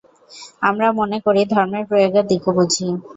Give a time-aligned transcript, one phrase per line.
[0.61, 2.87] আমরা মনে করি, ধর্মের প্রয়োগের দিকও বুঝি।